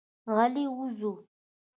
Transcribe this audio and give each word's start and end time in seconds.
غلي 0.35 0.63
وځو. 0.75 1.11